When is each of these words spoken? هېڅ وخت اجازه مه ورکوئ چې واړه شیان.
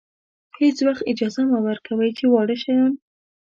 هېڅ 0.59 0.77
وخت 0.87 1.03
اجازه 1.11 1.41
مه 1.51 1.59
ورکوئ 1.67 2.09
چې 2.17 2.25
واړه 2.27 2.55
شیان. 2.63 2.93